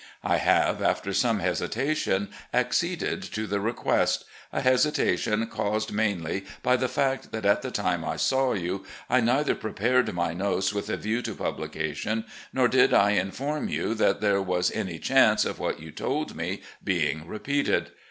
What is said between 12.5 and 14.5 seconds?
nor did I inform you that there